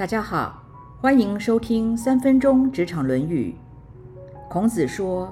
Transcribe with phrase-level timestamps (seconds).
[0.00, 0.62] 大家好，
[0.98, 3.54] 欢迎收听三分钟职场论语。
[4.48, 5.30] 孔子说，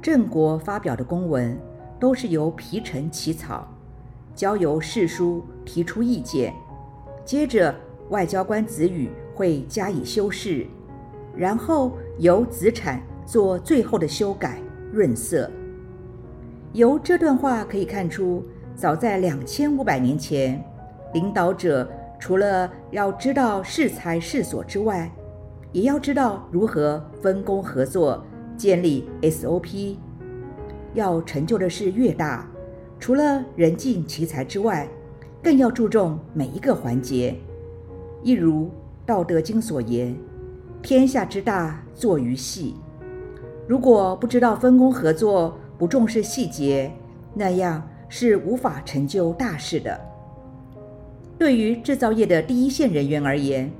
[0.00, 1.58] 郑国发表的公文
[1.98, 3.66] 都是由皮臣起草，
[4.32, 6.54] 交由士书提出意见，
[7.24, 7.74] 接着
[8.10, 10.64] 外交官子羽会加以修饰，
[11.36, 11.90] 然后
[12.20, 14.62] 由子产做最后的修改
[14.92, 15.50] 润色。
[16.72, 18.44] 由这段话可以看出，
[18.76, 20.64] 早在两千五百年前，
[21.12, 21.90] 领导者。
[22.24, 25.12] 除了要知道适才适所之外，
[25.72, 28.24] 也要知道如何分工合作，
[28.56, 29.98] 建立 SOP。
[30.94, 32.50] 要成就的事越大，
[32.98, 34.88] 除了人尽其才之外，
[35.42, 37.36] 更要注重每一个环节。
[38.22, 38.64] 一如
[39.04, 40.16] 《道德经》所言
[40.80, 42.74] ：“天下之大，作于细。”
[43.68, 46.90] 如果不知道分工合作，不重视细节，
[47.34, 50.13] 那样是无法成就大事的。
[51.44, 53.70] 对于制造业的第一线人员而言，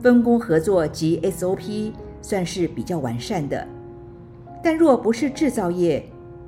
[0.00, 3.68] 分工合作及 SOP 算是比较完善的。
[4.62, 6.02] 但若不是制造业，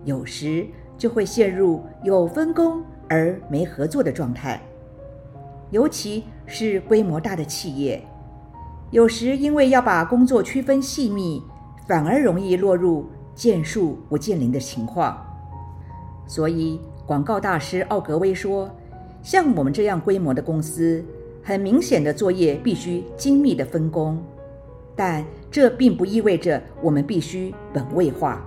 [0.07, 4.63] 有时就会陷入有分工而没合作的状态。
[5.71, 8.03] 尤其是规模大的企业，
[8.93, 11.43] 有时因为要把工作区分细密，
[11.87, 15.23] 反而容易落入见树不见林的情况。
[16.27, 18.71] 所以，广告大师奥格威说。
[19.23, 21.05] 像我们这样规模的公司，
[21.45, 24.21] 很明显的作业必须精密的分工，
[24.97, 28.45] 但这并不意味着我们必须本位化。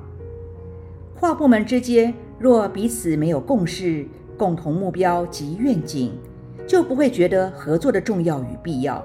[1.17, 4.05] 跨部门之间若彼此没有共识、
[4.37, 6.11] 共同目标及愿景，
[6.67, 9.01] 就不会觉得合作的重要与必要，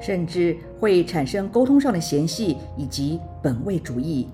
[0.00, 4.26] 甚至会产生沟通上的嫌隙以及本位主义，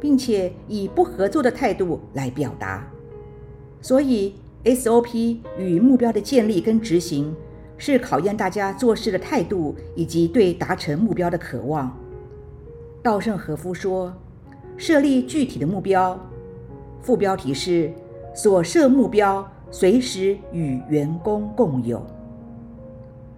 [0.00, 2.90] 并且以不合作的态度来表达。
[3.82, 4.34] 所以。
[4.64, 7.34] SOP 与目标的建立跟执行，
[7.78, 11.96] 是考验大家做事的态度以及对达成目标的渴望。
[13.02, 14.14] 稻盛和夫说
[14.76, 16.18] ：“设立具体的目标。”
[17.00, 17.90] 副标题是
[18.36, 22.04] “所设目标随时与员工共有”。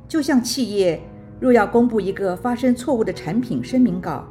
[0.09, 1.00] 就像企业
[1.39, 4.27] 若要公布一个发生错误的产品声明稿，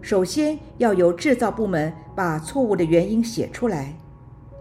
[0.00, 3.94] 首先要由制造部门把错误的原因写出来。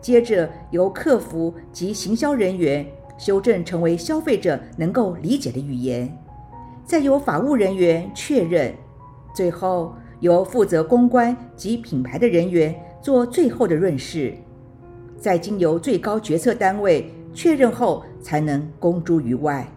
[0.05, 2.85] 接着由客服及行销人员
[3.17, 6.15] 修正成为消费者能够理解的语言，
[6.85, 8.71] 再由法务人员确认，
[9.33, 14.31] 最后由负责公关及品牌的人员做最后的润饰，
[15.17, 19.67] 再经由最高决策单位确认后才能公诸于外。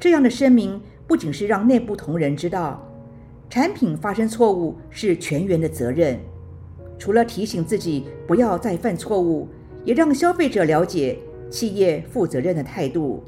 [0.00, 2.82] 这样的声明不仅是让内部同仁知道，
[3.50, 6.18] 产品发生错误是全员的责任。
[6.98, 9.48] 除了提醒自己不要再犯错误，
[9.84, 11.18] 也让消费者了解
[11.50, 13.22] 企业负责任的态度，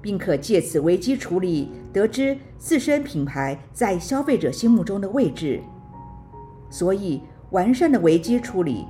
[0.00, 5.60] 并可借此危机处理得知自身品牌在消费者心目中的位置。
[6.70, 7.20] 所以，
[7.50, 8.84] 完善的危机处理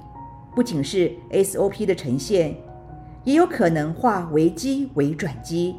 [0.55, 2.55] 不仅是 SOP 的呈现，
[3.25, 5.77] 也有可能化危机为转机，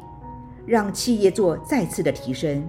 [0.66, 2.58] 让企业做再次的提升。《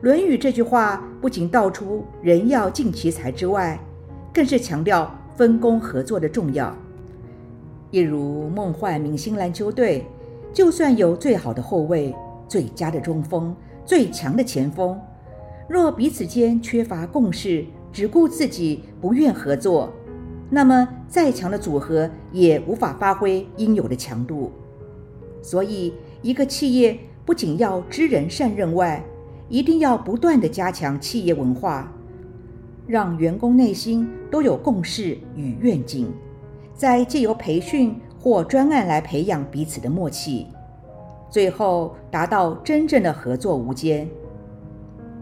[0.00, 3.78] 论语》这句话不仅道出人要尽其才之外，
[4.38, 6.72] 更是强调分工合作的重要。
[7.90, 10.06] 一如梦幻明星篮球队，
[10.52, 12.14] 就算有最好的后卫、
[12.46, 13.52] 最佳的中锋、
[13.84, 14.96] 最强的前锋，
[15.68, 19.92] 若彼此间缺乏共识，只顾自己，不愿合作，
[20.48, 24.52] 那么再强的组合也无法发挥应有的强度。
[25.42, 29.04] 所以，一个企业不仅要知人善任外，
[29.48, 31.92] 一定要不断的加强企业文化。
[32.88, 36.10] 让员工内心都有共识与愿景，
[36.74, 40.46] 再借由培训或专案来培养彼此的默契，
[41.28, 44.08] 最后达到真正的合作无间。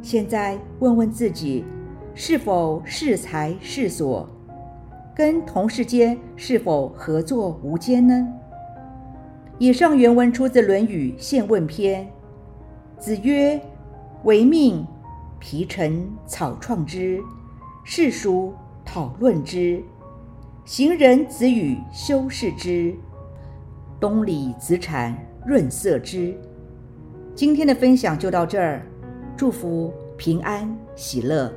[0.00, 1.65] 现在问问自己，
[2.15, 4.28] 是否适才适所？
[5.12, 8.28] 跟同事间是否合作无间呢？
[9.59, 12.05] 以上原文出自《论语·宪问篇》。
[13.03, 13.61] 子曰
[14.25, 14.87] ：“唯命，
[15.40, 17.20] 皮臣草创之。”
[17.88, 18.53] 世书
[18.85, 19.81] 讨论之，
[20.65, 22.93] 行人子语修饰之，
[24.00, 25.17] 东里子产
[25.47, 26.37] 润色之。
[27.33, 28.85] 今天的分享就到这儿，
[29.37, 31.49] 祝福平安喜乐。